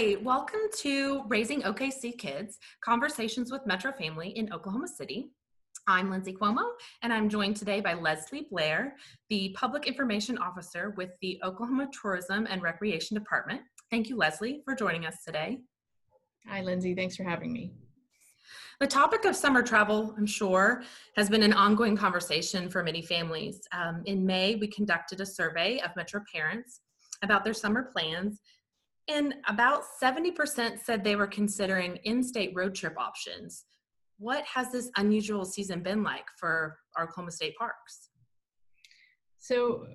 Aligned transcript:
Hi, 0.00 0.16
welcome 0.22 0.60
to 0.78 1.24
Raising 1.28 1.60
OKC 1.60 2.16
Kids 2.16 2.58
Conversations 2.82 3.52
with 3.52 3.66
Metro 3.66 3.92
Family 3.92 4.30
in 4.30 4.50
Oklahoma 4.50 4.88
City. 4.88 5.30
I'm 5.86 6.10
Lindsay 6.10 6.32
Cuomo, 6.32 6.70
and 7.02 7.12
I'm 7.12 7.28
joined 7.28 7.58
today 7.58 7.82
by 7.82 7.92
Leslie 7.92 8.46
Blair, 8.50 8.96
the 9.28 9.54
Public 9.58 9.86
Information 9.86 10.38
Officer 10.38 10.94
with 10.96 11.10
the 11.20 11.38
Oklahoma 11.44 11.86
Tourism 11.92 12.46
and 12.48 12.62
Recreation 12.62 13.14
Department. 13.14 13.60
Thank 13.90 14.08
you, 14.08 14.16
Leslie, 14.16 14.62
for 14.64 14.74
joining 14.74 15.04
us 15.04 15.22
today. 15.22 15.58
Hi, 16.48 16.62
Lindsay. 16.62 16.94
Thanks 16.94 17.14
for 17.14 17.24
having 17.24 17.52
me. 17.52 17.74
The 18.80 18.86
topic 18.86 19.26
of 19.26 19.36
summer 19.36 19.60
travel, 19.62 20.14
I'm 20.16 20.24
sure, 20.24 20.82
has 21.16 21.28
been 21.28 21.42
an 21.42 21.52
ongoing 21.52 21.94
conversation 21.94 22.70
for 22.70 22.82
many 22.82 23.02
families. 23.02 23.60
Um, 23.74 24.00
in 24.06 24.24
May, 24.24 24.54
we 24.54 24.66
conducted 24.66 25.20
a 25.20 25.26
survey 25.26 25.78
of 25.80 25.94
Metro 25.94 26.22
parents 26.32 26.80
about 27.22 27.44
their 27.44 27.52
summer 27.52 27.90
plans, 27.92 28.40
and 29.10 29.34
about 29.48 29.82
70% 30.02 30.78
said 30.84 31.02
they 31.02 31.16
were 31.16 31.26
considering 31.26 31.96
in 32.04 32.22
state 32.22 32.52
road 32.54 32.74
trip 32.74 32.94
options. 32.96 33.64
What 34.18 34.44
has 34.44 34.70
this 34.70 34.90
unusual 34.96 35.44
season 35.44 35.82
been 35.82 36.02
like 36.02 36.26
for 36.38 36.78
our 36.96 37.04
Oklahoma 37.04 37.32
State 37.32 37.56
parks? 37.56 38.10
So, 39.38 39.86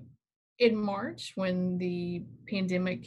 in 0.60 0.76
March, 0.76 1.34
when 1.36 1.78
the 1.78 2.24
pandemic 2.50 3.06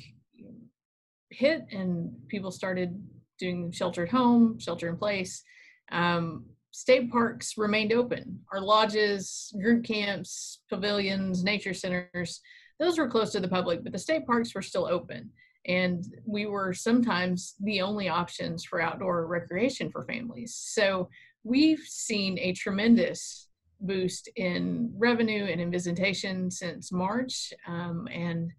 hit 1.30 1.66
and 1.72 2.12
people 2.28 2.50
started 2.50 3.02
doing 3.38 3.72
shelter 3.72 4.04
at 4.04 4.10
home, 4.10 4.58
shelter 4.58 4.88
in 4.88 4.96
place, 4.96 5.42
um, 5.90 6.44
state 6.70 7.10
parks 7.10 7.56
remained 7.56 7.92
open. 7.92 8.40
Our 8.52 8.60
lodges, 8.60 9.52
group 9.60 9.84
camps, 9.84 10.60
pavilions, 10.70 11.42
nature 11.42 11.74
centers, 11.74 12.40
those 12.78 12.98
were 12.98 13.08
closed 13.08 13.32
to 13.32 13.40
the 13.40 13.48
public, 13.48 13.82
but 13.82 13.92
the 13.92 13.98
state 13.98 14.26
parks 14.26 14.54
were 14.54 14.62
still 14.62 14.86
open. 14.86 15.30
And 15.68 16.02
we 16.26 16.46
were 16.46 16.72
sometimes 16.72 17.54
the 17.60 17.82
only 17.82 18.08
options 18.08 18.64
for 18.64 18.80
outdoor 18.80 19.26
recreation 19.26 19.90
for 19.90 20.04
families. 20.04 20.54
So 20.54 21.10
we've 21.44 21.84
seen 21.86 22.38
a 22.38 22.52
tremendous 22.52 23.48
boost 23.80 24.28
in 24.34 24.90
revenue 24.96 25.44
and 25.44 25.60
in 25.60 25.70
visitation 25.70 26.50
since 26.50 26.90
March. 26.90 27.52
Um, 27.66 28.08
and 28.10 28.50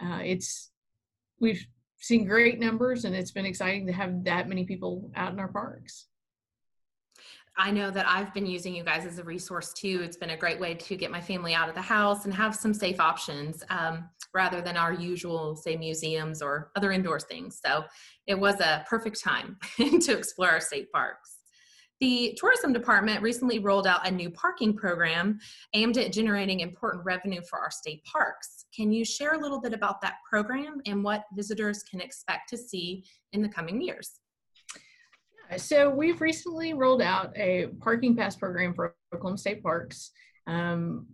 uh, 0.00 0.20
it's, 0.24 0.70
we've 1.40 1.66
seen 1.98 2.24
great 2.24 2.60
numbers 2.60 3.04
and 3.04 3.14
it's 3.14 3.32
been 3.32 3.46
exciting 3.46 3.86
to 3.88 3.92
have 3.92 4.24
that 4.24 4.48
many 4.48 4.64
people 4.64 5.10
out 5.16 5.32
in 5.32 5.40
our 5.40 5.48
parks. 5.48 6.06
I 7.56 7.70
know 7.70 7.90
that 7.90 8.06
I've 8.08 8.34
been 8.34 8.46
using 8.46 8.74
you 8.74 8.82
guys 8.82 9.06
as 9.06 9.18
a 9.18 9.24
resource 9.24 9.72
too. 9.72 10.00
It's 10.02 10.16
been 10.16 10.30
a 10.30 10.36
great 10.36 10.58
way 10.58 10.74
to 10.74 10.96
get 10.96 11.12
my 11.12 11.20
family 11.20 11.54
out 11.54 11.68
of 11.68 11.76
the 11.76 11.82
house 11.82 12.24
and 12.24 12.34
have 12.34 12.54
some 12.54 12.74
safe 12.74 12.98
options 12.98 13.62
um, 13.70 14.08
rather 14.32 14.60
than 14.60 14.76
our 14.76 14.92
usual, 14.92 15.54
say, 15.54 15.76
museums 15.76 16.42
or 16.42 16.72
other 16.74 16.90
indoor 16.90 17.20
things. 17.20 17.60
So 17.64 17.84
it 18.26 18.38
was 18.38 18.58
a 18.60 18.84
perfect 18.88 19.22
time 19.22 19.56
to 19.76 20.18
explore 20.18 20.50
our 20.50 20.60
state 20.60 20.90
parks. 20.90 21.36
The 22.00 22.36
tourism 22.36 22.72
department 22.72 23.22
recently 23.22 23.60
rolled 23.60 23.86
out 23.86 24.06
a 24.06 24.10
new 24.10 24.30
parking 24.30 24.74
program 24.74 25.38
aimed 25.74 25.96
at 25.96 26.12
generating 26.12 26.58
important 26.58 27.04
revenue 27.04 27.40
for 27.48 27.60
our 27.60 27.70
state 27.70 28.02
parks. 28.04 28.66
Can 28.74 28.90
you 28.90 29.04
share 29.04 29.34
a 29.34 29.38
little 29.38 29.60
bit 29.60 29.72
about 29.72 30.00
that 30.00 30.16
program 30.28 30.80
and 30.86 31.04
what 31.04 31.24
visitors 31.36 31.84
can 31.84 32.00
expect 32.00 32.48
to 32.50 32.56
see 32.56 33.04
in 33.32 33.42
the 33.42 33.48
coming 33.48 33.80
years? 33.80 34.18
So 35.56 35.90
we've 35.90 36.20
recently 36.20 36.74
rolled 36.74 37.02
out 37.02 37.36
a 37.36 37.68
parking 37.80 38.16
pass 38.16 38.34
program 38.36 38.74
for 38.74 38.94
Oklahoma 39.14 39.38
State 39.38 39.62
Parks. 39.62 40.10
Um, 40.46 41.06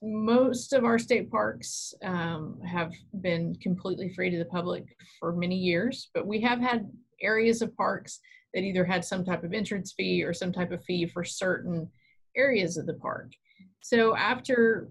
most 0.00 0.72
of 0.72 0.84
our 0.84 0.98
state 0.98 1.30
parks 1.30 1.92
um, 2.04 2.60
have 2.64 2.92
been 3.20 3.54
completely 3.56 4.12
free 4.14 4.30
to 4.30 4.38
the 4.38 4.44
public 4.44 4.84
for 5.18 5.32
many 5.32 5.56
years, 5.56 6.08
but 6.14 6.26
we 6.26 6.40
have 6.40 6.60
had 6.60 6.90
areas 7.20 7.62
of 7.62 7.76
parks 7.76 8.20
that 8.54 8.62
either 8.62 8.84
had 8.84 9.04
some 9.04 9.24
type 9.24 9.44
of 9.44 9.52
entrance 9.52 9.92
fee 9.96 10.22
or 10.22 10.32
some 10.32 10.52
type 10.52 10.70
of 10.72 10.84
fee 10.84 11.06
for 11.06 11.24
certain 11.24 11.88
areas 12.36 12.76
of 12.76 12.86
the 12.86 12.94
park. 12.94 13.32
So 13.80 14.16
after, 14.16 14.88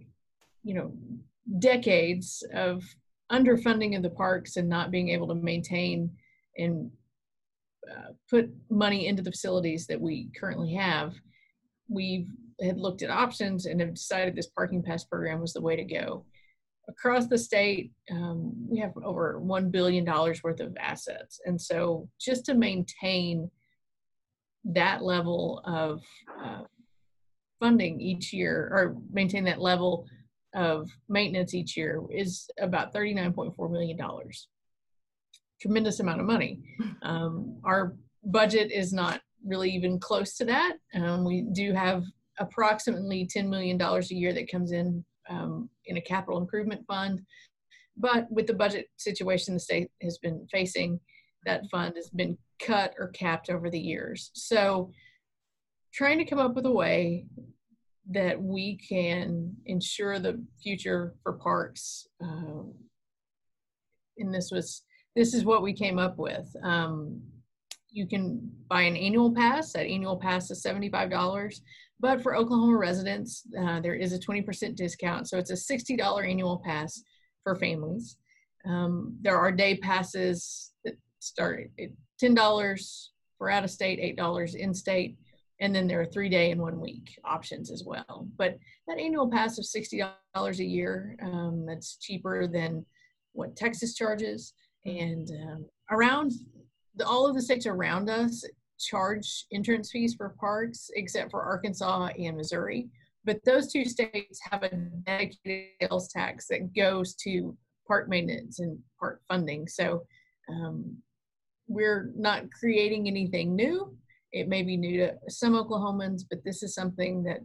you 0.64 0.74
know, 0.74 0.94
decades 1.60 2.44
of 2.54 2.84
underfunding 3.32 3.96
of 3.96 4.04
the 4.04 4.10
parks 4.10 4.58
and 4.58 4.68
not 4.68 4.92
being 4.92 5.10
able 5.10 5.28
to 5.30 5.36
maintain 5.36 6.12
and 6.58 6.92
uh, 7.92 8.12
put 8.30 8.50
money 8.70 9.08
into 9.08 9.22
the 9.22 9.32
facilities 9.32 9.88
that 9.88 10.00
we 10.00 10.30
currently 10.40 10.74
have, 10.74 11.14
we 11.90 12.28
had 12.62 12.78
looked 12.78 13.02
at 13.02 13.10
options 13.10 13.66
and 13.66 13.80
have 13.80 13.94
decided 13.94 14.36
this 14.36 14.48
parking 14.48 14.84
pass 14.84 15.04
program 15.04 15.42
was 15.42 15.54
the 15.54 15.62
way 15.62 15.76
to 15.76 15.84
go. 15.84 16.26
Across 16.88 17.28
the 17.28 17.38
state, 17.38 17.92
um, 18.12 18.54
we 18.70 18.80
have 18.80 18.94
over 19.04 19.40
$1 19.44 19.72
billion 19.72 20.06
worth 20.06 20.60
of 20.60 20.76
assets. 20.80 21.40
And 21.46 21.60
so 21.60 22.10
just 22.20 22.46
to 22.46 22.54
maintain 22.54 23.50
that 24.66 25.02
level 25.02 25.62
of 25.66 26.02
uh, 26.44 26.64
funding 27.60 28.02
each 28.02 28.34
year 28.34 28.70
or 28.72 28.98
maintain 29.12 29.44
that 29.46 29.62
level 29.62 30.06
of 30.54 30.90
maintenance 31.08 31.54
each 31.54 31.78
year 31.78 32.02
is 32.10 32.50
about 32.60 32.94
$39.4 32.94 33.72
million 33.72 33.98
tremendous 35.62 36.00
amount 36.00 36.20
of 36.20 36.28
money. 36.28 36.60
Um, 37.04 37.58
our 37.64 37.96
budget 38.24 38.72
is 38.72 38.94
not 38.94 39.22
really 39.44 39.72
even 39.72 40.00
close 40.00 40.36
to 40.36 40.46
that. 40.46 40.74
Um, 40.94 41.26
we 41.26 41.48
do 41.52 41.74
have 41.74 42.04
approximately 42.38 43.28
$10 43.28 43.50
million 43.50 43.82
a 43.82 44.02
year 44.10 44.34
that 44.34 44.52
comes 44.52 44.72
in 44.72 45.04
um, 45.30 45.68
in 45.88 45.98
a 45.98 46.02
capital 46.02 46.40
improvement 46.40 46.86
fund. 46.88 47.22
But 47.98 48.32
with 48.32 48.46
the 48.46 48.54
budget 48.54 48.88
situation 48.98 49.56
the 49.56 49.60
state 49.60 49.90
has 50.04 50.20
been 50.20 50.48
facing, 50.52 51.00
that 51.46 51.70
fund 51.72 51.94
has 51.96 52.10
been 52.10 52.38
cut 52.60 52.94
or 53.00 53.08
capped 53.10 53.50
over 53.50 53.70
the 53.70 53.80
years. 53.80 54.30
So 54.34 54.92
trying 55.94 56.20
to 56.20 56.26
come 56.26 56.40
up 56.40 56.54
with 56.54 56.66
a 56.66 56.72
way 56.72 57.26
that 58.12 58.42
we 58.42 58.78
can 58.78 59.56
ensure 59.66 60.20
the 60.20 60.44
future 60.62 61.16
for 61.24 61.34
parks. 61.34 62.08
Uh, 62.24 62.64
and 64.18 64.34
this 64.34 64.52
was 64.52 64.84
this 65.16 65.34
is 65.34 65.46
what 65.46 65.62
we 65.62 65.74
came 65.74 66.00
up 66.00 66.18
with. 66.18 66.54
Um, 66.64 67.22
you 67.92 68.08
can 68.08 68.50
buy 68.70 68.84
an 68.84 68.96
annual 68.96 69.34
pass. 69.34 69.74
That 69.74 69.86
annual 69.86 70.18
pass 70.18 70.50
is 70.50 70.64
$75. 70.64 71.60
But 72.00 72.24
for 72.24 72.36
Oklahoma 72.36 72.78
residents, 72.78 73.44
uh, 73.60 73.80
there 73.82 73.96
is 73.96 74.14
a 74.14 74.20
20% 74.20 74.76
discount. 74.76 75.30
So 75.30 75.38
it's 75.38 75.52
a 75.52 75.54
$60 75.54 76.28
annual 76.28 76.62
pass 76.66 77.04
for 77.44 77.56
families. 77.56 78.18
Um, 78.66 79.18
there 79.22 79.38
are 79.38 79.52
day 79.52 79.78
passes 79.78 80.72
that 80.86 80.96
start 81.20 81.70
at 81.80 81.90
$10 82.22 83.08
for 83.38 83.50
out 83.50 83.64
of 83.64 83.70
state, 83.70 84.18
$8 84.18 84.56
in 84.56 84.74
state. 84.74 85.18
And 85.60 85.76
then 85.76 85.88
there 85.88 86.02
are 86.02 86.06
three 86.06 86.30
day 86.30 86.50
and 86.50 86.62
one 86.62 86.80
week 86.80 87.20
options 87.24 87.72
as 87.72 87.84
well. 87.86 88.28
But 88.36 88.58
that 88.88 88.98
annual 88.98 89.30
pass 89.30 89.60
of 89.60 89.66
$60 89.66 90.60
a 90.60 90.64
year, 90.64 91.16
um, 91.22 91.66
that's 91.68 91.98
cheaper 91.98 92.48
than 92.48 92.84
what 93.34 93.56
Texas 93.56 93.94
charges 93.96 94.54
and 94.86 95.30
um, 95.44 95.66
around 95.92 96.32
the, 96.96 97.06
all 97.06 97.28
of 97.28 97.36
the 97.36 97.42
states 97.42 97.66
around 97.66 98.10
us 98.10 98.44
charge 98.80 99.46
entrance 99.54 99.92
fees 99.92 100.16
for 100.16 100.36
parks 100.40 100.90
except 100.96 101.32
for 101.32 101.44
arkansas 101.44 102.10
and 102.18 102.38
missouri. 102.38 102.88
But 103.24 103.40
those 103.46 103.72
two 103.72 103.86
states 103.86 104.40
have 104.50 104.64
a 104.64 104.70
dedicated 105.06 105.68
sales 105.82 106.12
tax 106.12 106.48
that 106.48 106.76
goes 106.76 107.14
to 107.24 107.56
park 107.88 108.10
maintenance 108.10 108.60
and 108.60 108.80
park 109.00 109.22
funding. 109.28 109.68
So 109.68 110.04
um, 110.50 110.98
we're 111.68 112.12
not 112.16 112.52
creating 112.52 113.08
anything 113.08 113.56
new. 113.56 113.96
It 114.32 114.48
may 114.48 114.64
be 114.64 114.78
new 114.78 114.98
to 114.98 115.14
some 115.28 115.54
oklahomans 115.54 116.24
but 116.28 116.44
this 116.44 116.64
is 116.64 116.74
something 116.74 117.24
that 117.24 117.40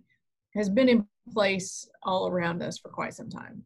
has 0.54 0.70
been 0.70 0.88
in 0.88 1.06
place 1.32 1.88
all 2.02 2.28
around 2.28 2.62
us 2.62 2.78
for 2.78 2.88
quite 2.88 3.12
some 3.12 3.28
time 3.28 3.64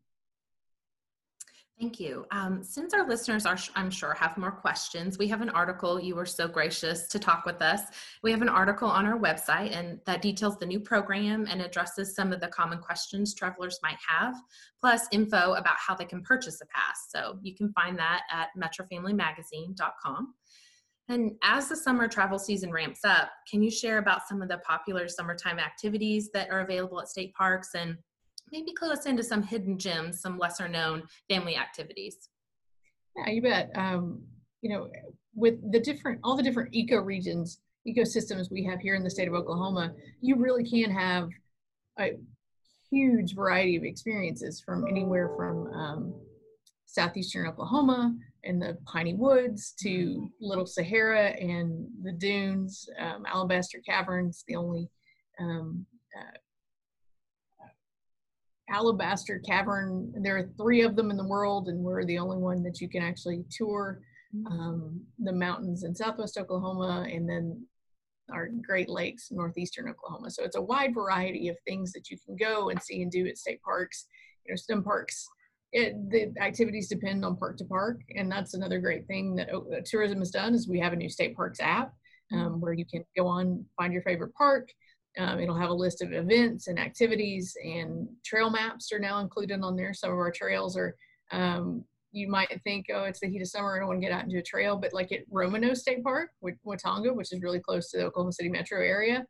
Thank 1.80 1.98
you. 1.98 2.26
Um, 2.30 2.62
since 2.62 2.92
our 2.92 3.08
listeners 3.08 3.46
are, 3.46 3.56
I'm 3.74 3.90
sure, 3.90 4.12
have 4.12 4.36
more 4.36 4.50
questions, 4.50 5.16
we 5.16 5.28
have 5.28 5.40
an 5.40 5.48
article. 5.48 5.98
You 5.98 6.14
were 6.14 6.26
so 6.26 6.46
gracious 6.46 7.08
to 7.08 7.18
talk 7.18 7.46
with 7.46 7.62
us. 7.62 7.80
We 8.22 8.30
have 8.32 8.42
an 8.42 8.50
article 8.50 8.86
on 8.86 9.06
our 9.06 9.18
website, 9.18 9.74
and 9.74 9.98
that 10.04 10.20
details 10.20 10.58
the 10.58 10.66
new 10.66 10.78
program 10.78 11.46
and 11.48 11.62
addresses 11.62 12.14
some 12.14 12.34
of 12.34 12.40
the 12.42 12.48
common 12.48 12.80
questions 12.80 13.32
travelers 13.32 13.78
might 13.82 13.96
have, 14.06 14.34
plus 14.78 15.06
info 15.10 15.54
about 15.54 15.76
how 15.78 15.94
they 15.94 16.04
can 16.04 16.20
purchase 16.22 16.60
a 16.60 16.66
pass. 16.66 17.06
So 17.08 17.38
you 17.40 17.56
can 17.56 17.72
find 17.72 17.98
that 17.98 18.24
at 18.30 18.48
metrofamilymagazine.com. 18.62 20.34
And 21.08 21.32
as 21.42 21.70
the 21.70 21.76
summer 21.76 22.08
travel 22.08 22.38
season 22.38 22.72
ramps 22.72 23.06
up, 23.06 23.30
can 23.50 23.62
you 23.62 23.70
share 23.70 23.96
about 23.96 24.28
some 24.28 24.42
of 24.42 24.50
the 24.50 24.58
popular 24.58 25.08
summertime 25.08 25.58
activities 25.58 26.28
that 26.34 26.50
are 26.50 26.60
available 26.60 27.00
at 27.00 27.08
state 27.08 27.32
parks 27.34 27.70
and 27.74 27.96
maybe 28.52 28.72
clue 28.72 28.92
us 28.92 29.06
into 29.06 29.22
some 29.22 29.42
hidden 29.42 29.78
gems, 29.78 30.20
some 30.20 30.38
lesser 30.38 30.68
known 30.68 31.02
family 31.28 31.56
activities. 31.56 32.28
Yeah, 33.16 33.30
you 33.30 33.42
bet. 33.42 33.70
Um, 33.74 34.22
you 34.62 34.70
know, 34.70 34.90
with 35.34 35.72
the 35.72 35.80
different, 35.80 36.20
all 36.22 36.36
the 36.36 36.42
different 36.42 36.74
eco 36.74 36.96
regions, 36.96 37.60
ecosystems 37.86 38.50
we 38.50 38.64
have 38.64 38.80
here 38.80 38.94
in 38.94 39.02
the 39.02 39.10
state 39.10 39.28
of 39.28 39.34
Oklahoma, 39.34 39.92
you 40.20 40.36
really 40.36 40.68
can 40.68 40.90
have 40.90 41.28
a 41.98 42.16
huge 42.90 43.34
variety 43.34 43.76
of 43.76 43.84
experiences 43.84 44.60
from 44.60 44.86
anywhere 44.86 45.30
from 45.36 45.66
um, 45.68 46.14
southeastern 46.86 47.46
Oklahoma 47.46 48.14
and 48.44 48.60
the 48.60 48.76
piney 48.86 49.14
woods 49.14 49.74
to 49.80 50.30
Little 50.40 50.66
Sahara 50.66 51.28
and 51.28 51.86
the 52.02 52.12
dunes, 52.12 52.88
um, 52.98 53.24
Alabaster 53.26 53.80
Caverns, 53.86 54.44
the 54.48 54.56
only 54.56 54.88
um, 55.38 55.86
uh, 56.18 56.36
Alabaster 58.70 59.40
Cavern. 59.40 60.12
There 60.22 60.38
are 60.38 60.50
three 60.56 60.82
of 60.82 60.96
them 60.96 61.10
in 61.10 61.16
the 61.16 61.26
world, 61.26 61.68
and 61.68 61.80
we're 61.80 62.04
the 62.04 62.18
only 62.18 62.38
one 62.38 62.62
that 62.62 62.80
you 62.80 62.88
can 62.88 63.02
actually 63.02 63.44
tour. 63.50 64.00
Um, 64.46 65.00
the 65.18 65.32
mountains 65.32 65.82
in 65.82 65.94
southwest 65.94 66.38
Oklahoma, 66.38 67.06
and 67.10 67.28
then 67.28 67.66
our 68.32 68.48
Great 68.64 68.88
Lakes, 68.88 69.30
northeastern 69.32 69.88
Oklahoma. 69.88 70.30
So 70.30 70.44
it's 70.44 70.56
a 70.56 70.62
wide 70.62 70.94
variety 70.94 71.48
of 71.48 71.56
things 71.66 71.92
that 71.92 72.10
you 72.10 72.16
can 72.24 72.36
go 72.36 72.70
and 72.70 72.80
see 72.80 73.02
and 73.02 73.10
do 73.10 73.26
at 73.26 73.38
state 73.38 73.60
parks. 73.62 74.06
You 74.46 74.52
know, 74.52 74.56
some 74.56 74.84
parks, 74.84 75.26
it, 75.72 75.94
the 76.10 76.32
activities 76.40 76.88
depend 76.88 77.24
on 77.24 77.36
park 77.36 77.56
to 77.58 77.64
park, 77.64 78.00
and 78.14 78.30
that's 78.30 78.54
another 78.54 78.78
great 78.78 79.06
thing 79.08 79.34
that 79.36 79.52
uh, 79.52 79.80
tourism 79.84 80.18
has 80.18 80.30
done 80.30 80.54
is 80.54 80.68
we 80.68 80.78
have 80.78 80.92
a 80.92 80.96
new 80.96 81.08
state 81.08 81.34
parks 81.34 81.58
app 81.60 81.92
um, 82.32 82.60
where 82.60 82.72
you 82.72 82.84
can 82.84 83.04
go 83.16 83.26
on 83.26 83.64
find 83.76 83.92
your 83.92 84.02
favorite 84.02 84.34
park. 84.34 84.70
Um, 85.18 85.40
it'll 85.40 85.58
have 85.58 85.70
a 85.70 85.74
list 85.74 86.02
of 86.02 86.12
events 86.12 86.68
and 86.68 86.78
activities, 86.78 87.56
and 87.64 88.08
trail 88.24 88.50
maps 88.50 88.92
are 88.92 88.98
now 88.98 89.18
included 89.18 89.60
on 89.62 89.76
there. 89.76 89.92
Some 89.92 90.10
of 90.12 90.18
our 90.18 90.30
trails 90.30 90.76
are 90.76 90.94
um, 91.32 91.84
you 92.12 92.28
might 92.28 92.60
think, 92.64 92.86
oh, 92.92 93.04
it's 93.04 93.20
the 93.20 93.28
heat 93.28 93.42
of 93.42 93.48
summer, 93.48 93.76
I 93.76 93.78
don't 93.78 93.88
want 93.88 94.00
to 94.00 94.06
get 94.06 94.14
out 94.14 94.24
into 94.24 94.38
a 94.38 94.42
trail. 94.42 94.76
But 94.76 94.92
like 94.92 95.12
at 95.12 95.20
Roman 95.30 95.60
Nose 95.60 95.80
State 95.80 96.02
Park, 96.02 96.30
Watonga, 96.42 97.14
which 97.14 97.32
is 97.32 97.40
really 97.40 97.60
close 97.60 97.90
to 97.90 97.98
the 97.98 98.04
Oklahoma 98.04 98.32
City 98.32 98.48
metro 98.48 98.80
area, 98.80 99.24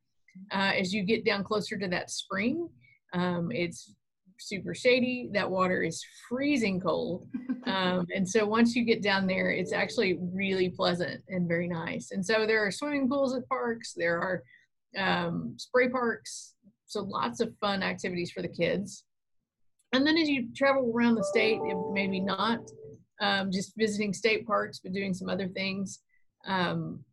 uh, 0.52 0.72
as 0.78 0.92
you 0.92 1.02
get 1.02 1.24
down 1.24 1.44
closer 1.44 1.76
to 1.76 1.88
that 1.88 2.10
spring, 2.10 2.68
um, 3.12 3.50
it's 3.52 3.94
super 4.38 4.74
shady. 4.74 5.28
That 5.32 5.50
water 5.50 5.82
is 5.82 6.02
freezing 6.28 6.80
cold. 6.80 7.28
Um, 7.66 8.06
and 8.16 8.26
so 8.26 8.46
once 8.46 8.74
you 8.74 8.84
get 8.84 9.02
down 9.02 9.26
there, 9.26 9.50
it's 9.50 9.74
actually 9.74 10.18
really 10.32 10.70
pleasant 10.70 11.22
and 11.28 11.46
very 11.46 11.68
nice. 11.68 12.10
And 12.10 12.24
so 12.24 12.46
there 12.46 12.66
are 12.66 12.70
swimming 12.70 13.06
pools 13.06 13.34
at 13.34 13.46
parks, 13.50 13.92
there 13.94 14.18
are 14.18 14.42
um, 14.98 15.54
spray 15.56 15.88
parks, 15.88 16.54
so 16.87 17.02
lots 17.02 17.40
of 17.40 17.54
fun 17.60 17.82
activities 17.82 18.32
for 18.32 18.42
the 18.42 18.48
kids. 18.48 19.04
And 19.92 20.06
then 20.06 20.16
as 20.16 20.28
you 20.28 20.48
travel 20.54 20.92
around 20.94 21.16
the 21.16 21.25
state, 21.25 21.60
maybe 21.92 22.20
not 22.20 22.60
um, 23.20 23.50
just 23.50 23.72
visiting 23.76 24.12
state 24.12 24.46
parks, 24.46 24.81
but 24.82 24.92
doing 24.92 25.14
some 25.14 25.28
other 25.28 25.48
things. 25.48 26.00
Um, 26.46 27.04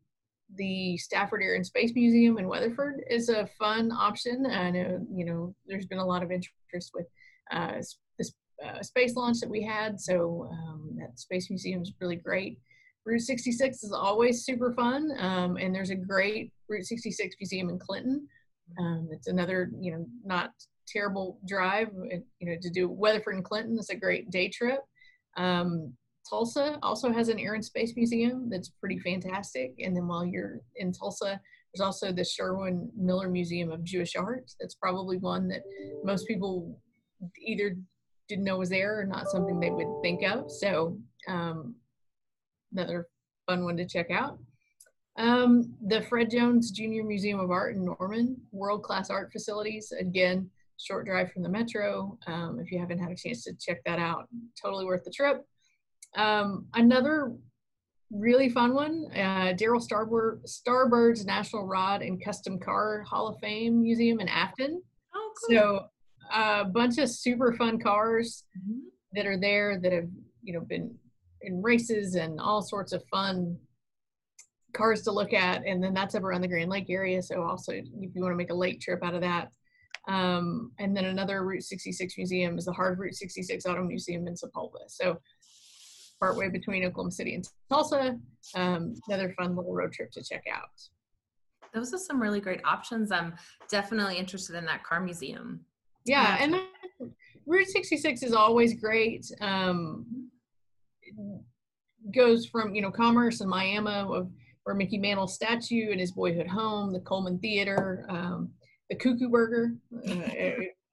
the 0.55 0.97
Stafford 0.97 1.41
Air 1.43 1.55
and 1.55 1.65
Space 1.65 1.91
Museum 1.93 2.37
in 2.37 2.47
Weatherford 2.47 3.03
is 3.09 3.29
a 3.29 3.49
fun 3.59 3.91
option. 3.91 4.45
I 4.45 4.71
know, 4.71 5.05
you 5.13 5.25
know, 5.25 5.55
there's 5.65 5.85
been 5.85 5.97
a 5.97 6.05
lot 6.05 6.23
of 6.23 6.31
interest 6.31 6.91
with 6.93 7.07
uh, 7.51 7.73
this 8.17 8.33
uh, 8.65 8.81
space 8.81 9.15
launch 9.15 9.39
that 9.41 9.49
we 9.49 9.61
had. 9.63 9.99
So 9.99 10.47
um, 10.51 10.97
that 10.99 11.19
space 11.19 11.49
museum 11.49 11.81
is 11.81 11.93
really 11.99 12.15
great. 12.15 12.59
Route 13.07 13.21
66 13.21 13.83
is 13.83 13.93
always 13.93 14.43
super 14.43 14.73
fun. 14.73 15.11
Um, 15.17 15.55
and 15.55 15.73
there's 15.73 15.91
a 15.91 15.95
great 15.95 16.51
Route 16.67 16.85
66 16.85 17.35
museum 17.39 17.69
in 17.69 17.79
Clinton. 17.79 18.27
Um, 18.77 19.07
it's 19.11 19.27
another, 19.27 19.71
you 19.79 19.93
know, 19.93 20.05
not 20.25 20.51
terrible 20.89 21.39
drive. 21.47 21.87
You 22.39 22.49
know, 22.51 22.57
to 22.61 22.69
do 22.69 22.89
Weatherford 22.89 23.35
and 23.35 23.45
Clinton 23.45 23.79
is 23.79 23.89
a 23.89 23.95
great 23.95 24.29
day 24.29 24.49
trip. 24.49 24.81
Um, 25.37 25.93
Tulsa 26.29 26.79
also 26.83 27.09
has 27.13 27.29
an 27.29 27.39
Air 27.39 27.53
and 27.53 27.63
Space 27.63 27.93
Museum 27.95 28.49
that's 28.49 28.73
pretty 28.81 28.99
fantastic. 28.99 29.73
And 29.79 29.95
then 29.95 30.05
while 30.05 30.25
you're 30.25 30.59
in 30.75 30.91
Tulsa, 30.91 31.39
there's 31.73 31.85
also 31.85 32.11
the 32.11 32.25
Sherwin 32.25 32.91
Miller 32.97 33.29
Museum 33.29 33.71
of 33.71 33.85
Jewish 33.85 34.17
Art. 34.17 34.51
That's 34.59 34.75
probably 34.75 35.17
one 35.17 35.47
that 35.47 35.61
most 36.03 36.27
people 36.27 36.77
either 37.41 37.77
didn't 38.27 38.43
know 38.43 38.57
was 38.57 38.69
there 38.69 38.99
or 38.99 39.05
not 39.05 39.29
something 39.29 39.61
they 39.61 39.69
would 39.69 40.01
think 40.01 40.23
of. 40.23 40.51
So 40.51 40.97
um, 41.29 41.75
another 42.71 43.07
fun 43.47 43.63
one 43.63 43.77
to 43.77 43.85
check 43.85 44.11
out. 44.11 44.37
Um, 45.17 45.73
the 45.87 46.01
Fred 46.03 46.29
Jones 46.29 46.69
Junior 46.71 47.03
Museum 47.03 47.39
of 47.39 47.49
Art 47.49 47.75
in 47.75 47.85
Norman, 47.85 48.37
world-class 48.51 49.09
art 49.09 49.31
facilities. 49.31 49.91
Again, 49.99 50.49
short 50.79 51.07
drive 51.07 51.31
from 51.31 51.41
the 51.41 51.49
metro. 51.49 52.17
Um, 52.27 52.59
if 52.59 52.71
you 52.71 52.79
haven't 52.79 52.99
had 52.99 53.11
a 53.11 53.15
chance 53.15 53.43
to 53.45 53.53
check 53.59 53.83
that 53.85 53.97
out, 53.97 54.27
totally 54.61 54.85
worth 54.85 55.03
the 55.03 55.11
trip. 55.11 55.43
Um, 56.15 56.67
another 56.75 57.33
really 58.11 58.49
fun 58.49 58.73
one, 58.73 59.07
uh, 59.13 59.53
Starbird, 59.57 60.41
Starbird's 60.45 61.25
National 61.25 61.65
Rod 61.65 62.01
and 62.01 62.23
Custom 62.23 62.59
Car 62.59 63.03
Hall 63.03 63.27
of 63.27 63.39
Fame 63.39 63.81
Museum 63.81 64.19
in 64.19 64.27
Afton. 64.27 64.81
Oh, 65.15 65.31
cool. 65.49 65.57
So 65.57 65.85
a 66.31 66.65
bunch 66.65 66.99
of 66.99 67.09
super 67.09 67.53
fun 67.53 67.79
cars 67.79 68.43
mm-hmm. 68.57 68.79
that 69.13 69.25
are 69.25 69.37
there 69.37 69.79
that 69.79 69.91
have, 69.91 70.07
you 70.43 70.53
know, 70.53 70.61
been 70.61 70.95
in 71.41 71.61
races 71.61 72.15
and 72.15 72.39
all 72.39 72.61
sorts 72.61 72.93
of 72.93 73.03
fun 73.11 73.57
cars 74.73 75.01
to 75.03 75.11
look 75.11 75.33
at. 75.33 75.65
And 75.65 75.83
then 75.83 75.93
that's 75.93 76.15
up 76.15 76.23
around 76.23 76.41
the 76.41 76.47
Grand 76.47 76.69
Lake 76.69 76.89
area. 76.89 77.21
So 77.21 77.43
also 77.43 77.71
if 77.71 77.85
you 77.91 78.21
want 78.21 78.31
to 78.31 78.37
make 78.37 78.51
a 78.51 78.55
lake 78.55 78.79
trip 78.81 79.03
out 79.03 79.15
of 79.15 79.21
that, 79.21 79.49
um, 80.07 80.71
and 80.79 80.95
then 80.95 81.05
another 81.05 81.43
Route 81.43 81.63
66 81.63 82.17
museum 82.17 82.57
is 82.57 82.65
the 82.65 82.71
Heart 82.71 82.93
of 82.93 82.99
Route 82.99 83.15
66 83.15 83.65
Auto 83.65 83.83
Museum 83.83 84.27
in 84.27 84.35
Sapulpa. 84.35 84.87
So 84.87 85.17
partway 86.19 86.49
between 86.49 86.85
Oklahoma 86.85 87.11
City 87.11 87.35
and 87.35 87.47
Tulsa, 87.69 88.17
um, 88.55 88.95
another 89.07 89.33
fun 89.37 89.55
little 89.55 89.73
road 89.73 89.91
trip 89.91 90.11
to 90.11 90.23
check 90.23 90.43
out. 90.51 90.69
Those 91.73 91.93
are 91.93 91.97
some 91.97 92.21
really 92.21 92.39
great 92.39 92.61
options. 92.63 93.11
I'm 93.11 93.35
definitely 93.69 94.17
interested 94.17 94.55
in 94.55 94.65
that 94.65 94.83
car 94.83 95.01
museum. 95.01 95.65
Yeah, 96.05 96.37
and 96.39 96.55
Route 97.45 97.67
66 97.67 98.23
is 98.23 98.33
always 98.33 98.79
great. 98.79 99.29
Um, 99.41 100.26
goes 102.13 102.45
from 102.45 102.75
you 102.75 102.81
know 102.81 102.91
Commerce 102.91 103.41
and 103.41 103.49
Miami, 103.49 104.25
where 104.63 104.75
Mickey 104.75 104.97
Mantle's 104.97 105.33
statue 105.33 105.91
and 105.91 105.99
his 105.99 106.11
boyhood 106.11 106.47
home, 106.47 106.91
the 106.91 106.99
Coleman 106.99 107.39
Theater, 107.39 108.05
um, 108.09 108.49
the 108.89 108.95
Ku-Ku 108.95 109.29
Burger. 109.29 109.73
Uh, 109.95 110.11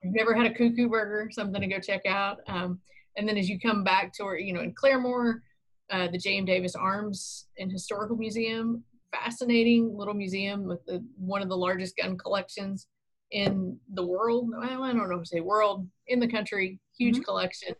you've 0.01 0.13
never 0.13 0.33
had 0.33 0.45
a 0.45 0.53
Ku-Ku 0.53 0.87
Burger, 0.87 1.29
something 1.31 1.59
to 1.59 1.67
go 1.67 1.79
check 1.79 2.05
out. 2.05 2.37
Um, 2.47 2.79
and 3.17 3.27
then 3.27 3.37
as 3.37 3.49
you 3.49 3.59
come 3.59 3.83
back 3.83 4.13
to, 4.13 4.35
you 4.37 4.53
know, 4.53 4.61
in 4.61 4.73
Claremore, 4.73 5.41
uh, 5.89 6.07
the 6.07 6.17
J.M. 6.17 6.45
Davis 6.45 6.75
Arms 6.75 7.47
and 7.57 7.71
Historical 7.71 8.15
Museum, 8.15 8.83
fascinating 9.11 9.95
little 9.95 10.13
museum 10.13 10.65
with 10.65 10.85
the, 10.85 11.03
one 11.17 11.41
of 11.41 11.49
the 11.49 11.57
largest 11.57 11.97
gun 11.97 12.17
collections 12.17 12.87
in 13.31 13.77
the 13.93 14.05
world. 14.05 14.49
Well, 14.51 14.83
I 14.83 14.93
don't 14.93 15.09
know 15.09 15.15
if 15.15 15.21
I 15.21 15.23
say 15.23 15.39
world, 15.41 15.87
in 16.07 16.19
the 16.19 16.27
country, 16.27 16.79
huge 16.97 17.15
mm-hmm. 17.15 17.23
collection. 17.23 17.75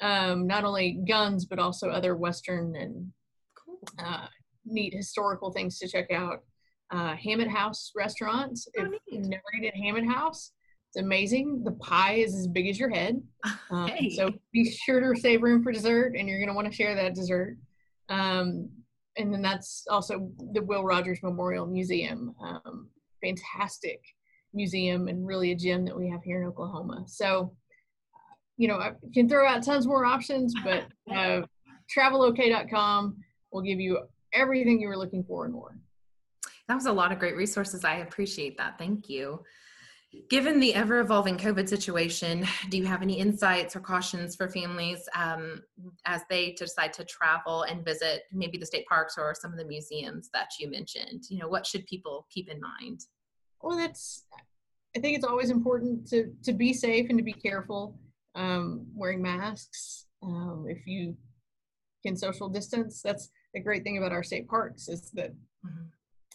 Um, 0.00 0.46
not 0.46 0.64
only 0.64 1.00
guns, 1.08 1.44
but 1.44 1.58
also 1.58 1.88
other 1.88 2.16
Western 2.16 2.76
and 2.76 3.12
cool. 3.56 3.80
uh, 3.98 4.26
neat 4.64 4.94
historical 4.94 5.50
things 5.50 5.78
to 5.78 5.88
check 5.88 6.10
out 6.10 6.44
uh, 6.90 7.16
Hammett 7.16 7.48
House 7.48 7.92
restaurants. 7.96 8.68
Oh, 8.78 8.84
if 8.84 9.00
you've 9.08 9.28
never 9.28 9.42
eaten 9.60 9.82
Hammett 9.82 10.06
House, 10.06 10.52
it's 10.88 11.02
amazing. 11.02 11.62
The 11.64 11.72
pie 11.72 12.14
is 12.14 12.34
as 12.34 12.46
big 12.46 12.68
as 12.68 12.78
your 12.78 12.90
head. 12.90 13.22
Um, 13.70 13.88
hey. 13.88 14.08
So 14.08 14.30
be 14.50 14.70
sure 14.70 14.98
to 15.12 15.20
save 15.20 15.42
room 15.42 15.62
for 15.62 15.70
dessert, 15.72 16.14
and 16.16 16.26
you're 16.26 16.38
going 16.38 16.48
to 16.48 16.54
want 16.54 16.66
to 16.68 16.72
share 16.72 16.94
that 16.94 17.14
dessert. 17.14 17.58
Um, 18.08 18.70
and 19.18 19.32
then 19.32 19.42
that's 19.42 19.84
also 19.90 20.30
the 20.54 20.62
Will 20.62 20.84
Rogers 20.84 21.18
Memorial 21.22 21.66
Museum. 21.66 22.34
Um, 22.42 22.88
fantastic 23.22 24.00
museum 24.54 25.08
and 25.08 25.26
really 25.26 25.52
a 25.52 25.54
gem 25.54 25.84
that 25.84 25.96
we 25.96 26.08
have 26.08 26.22
here 26.22 26.40
in 26.40 26.48
Oklahoma. 26.48 27.04
So, 27.06 27.54
you 28.58 28.66
know, 28.68 28.76
I 28.76 28.92
can 29.14 29.28
throw 29.28 29.48
out 29.48 29.62
tons 29.62 29.86
more 29.86 30.04
options, 30.04 30.52
but 30.62 30.84
uh, 31.14 31.42
travelok.com 31.96 33.16
will 33.52 33.62
give 33.62 33.80
you 33.80 34.00
everything 34.34 34.80
you 34.80 34.88
were 34.88 34.98
looking 34.98 35.24
for 35.24 35.46
and 35.46 35.54
more. 35.54 35.78
That 36.66 36.74
was 36.74 36.86
a 36.86 36.92
lot 36.92 37.12
of 37.12 37.18
great 37.18 37.36
resources. 37.36 37.84
I 37.84 37.98
appreciate 37.98 38.58
that. 38.58 38.76
Thank 38.76 39.08
you. 39.08 39.42
Given 40.30 40.58
the 40.58 40.74
ever 40.74 41.00
evolving 41.00 41.36
COVID 41.36 41.68
situation, 41.68 42.46
do 42.70 42.78
you 42.78 42.86
have 42.86 43.02
any 43.02 43.18
insights 43.18 43.76
or 43.76 43.80
cautions 43.80 44.36
for 44.36 44.48
families 44.48 45.06
um, 45.14 45.62
as 46.06 46.22
they 46.28 46.52
decide 46.52 46.92
to 46.94 47.04
travel 47.04 47.62
and 47.64 47.84
visit 47.84 48.22
maybe 48.32 48.58
the 48.58 48.66
state 48.66 48.86
parks 48.86 49.16
or 49.18 49.34
some 49.34 49.52
of 49.52 49.58
the 49.58 49.66
museums 49.66 50.30
that 50.32 50.48
you 50.58 50.70
mentioned? 50.70 51.24
You 51.28 51.38
know, 51.38 51.48
what 51.48 51.66
should 51.66 51.86
people 51.86 52.26
keep 52.30 52.50
in 52.50 52.58
mind? 52.60 53.02
Well, 53.62 53.76
that's, 53.76 54.24
I 54.96 55.00
think 55.00 55.16
it's 55.16 55.26
always 55.26 55.50
important 55.50 56.08
to, 56.08 56.32
to 56.42 56.52
be 56.54 56.72
safe 56.72 57.06
and 57.10 57.18
to 57.18 57.24
be 57.24 57.34
careful 57.34 57.98
um, 58.38 58.86
wearing 58.94 59.20
masks. 59.20 60.06
Um, 60.22 60.64
if 60.68 60.86
you 60.86 61.16
can 62.04 62.16
social 62.16 62.48
distance, 62.48 63.02
that's 63.02 63.28
the 63.52 63.60
great 63.60 63.82
thing 63.82 63.98
about 63.98 64.12
our 64.12 64.22
state 64.22 64.48
parks 64.48 64.88
is 64.88 65.10
that 65.12 65.32
mm-hmm 65.32 65.88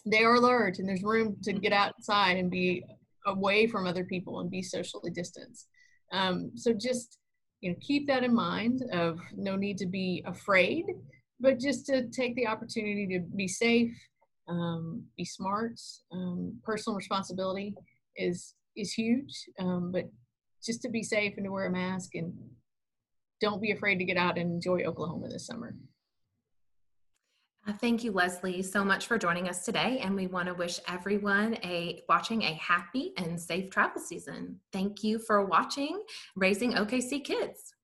they 0.06 0.22
are 0.22 0.38
large 0.38 0.78
and 0.78 0.88
there's 0.88 1.02
room 1.02 1.36
to 1.42 1.52
get 1.52 1.72
outside 1.72 2.36
and 2.36 2.50
be 2.50 2.84
away 3.26 3.66
from 3.66 3.86
other 3.86 4.04
people 4.04 4.40
and 4.40 4.50
be 4.50 4.62
socially 4.62 5.10
distanced. 5.10 5.66
Um, 6.12 6.52
so 6.54 6.72
just 6.72 7.18
you 7.60 7.70
know 7.70 7.76
keep 7.80 8.06
that 8.08 8.24
in 8.24 8.34
mind 8.34 8.82
of 8.92 9.18
no 9.34 9.56
need 9.56 9.78
to 9.78 9.86
be 9.86 10.22
afraid, 10.26 10.84
but 11.40 11.58
just 11.58 11.86
to 11.86 12.08
take 12.08 12.34
the 12.36 12.46
opportunity 12.46 13.06
to 13.18 13.20
be 13.34 13.48
safe, 13.48 13.96
um, 14.48 15.02
be 15.16 15.24
smart. 15.24 15.80
Um, 16.12 16.58
personal 16.62 16.96
responsibility 16.96 17.74
is 18.16 18.54
is 18.76 18.92
huge, 18.92 19.48
um, 19.58 19.90
but 19.90 20.04
just 20.64 20.82
to 20.82 20.88
be 20.88 21.02
safe 21.02 21.34
and 21.36 21.44
to 21.44 21.52
wear 21.52 21.66
a 21.66 21.70
mask 21.70 22.14
and 22.14 22.32
don't 23.40 23.60
be 23.60 23.72
afraid 23.72 23.98
to 23.98 24.04
get 24.04 24.16
out 24.16 24.38
and 24.38 24.52
enjoy 24.52 24.82
Oklahoma 24.84 25.28
this 25.28 25.46
summer. 25.46 25.74
Uh, 27.66 27.72
thank 27.72 28.04
you, 28.04 28.12
Leslie, 28.12 28.62
so 28.62 28.84
much 28.84 29.06
for 29.06 29.16
joining 29.16 29.48
us 29.48 29.64
today. 29.64 29.98
And 30.02 30.14
we 30.14 30.26
want 30.26 30.48
to 30.48 30.54
wish 30.54 30.80
everyone 30.86 31.54
a 31.64 32.02
watching 32.08 32.42
a 32.42 32.52
happy 32.54 33.12
and 33.16 33.40
safe 33.40 33.70
travel 33.70 34.00
season. 34.00 34.60
Thank 34.70 35.02
you 35.02 35.18
for 35.18 35.44
watching 35.44 36.02
Raising 36.36 36.74
OKC 36.74 37.24
Kids. 37.24 37.74